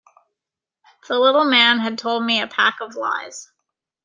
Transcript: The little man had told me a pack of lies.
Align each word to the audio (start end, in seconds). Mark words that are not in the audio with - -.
The 1.07 1.19
little 1.19 1.45
man 1.45 1.77
had 1.77 1.99
told 1.99 2.23
me 2.25 2.41
a 2.41 2.47
pack 2.47 2.81
of 2.81 2.95
lies. 2.95 3.51